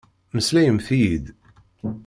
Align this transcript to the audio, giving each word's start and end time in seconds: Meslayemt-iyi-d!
Meslayemt-iyi-d! 0.33 1.25